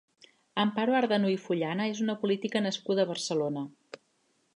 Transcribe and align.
Amparo 0.61 0.93
Ardanuy 0.99 1.35
Fullana 1.43 1.85
és 1.91 2.01
una 2.05 2.15
política 2.23 2.63
nascuda 2.69 3.05
a 3.05 3.11
Barcelona. 3.11 3.67